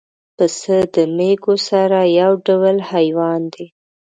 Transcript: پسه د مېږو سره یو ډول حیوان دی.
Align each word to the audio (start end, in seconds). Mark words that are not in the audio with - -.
پسه 0.37 0.77
د 0.93 0.95
مېږو 1.17 1.55
سره 1.69 1.99
یو 2.19 2.31
ډول 2.45 2.77
حیوان 2.91 3.41
دی. 3.53 3.65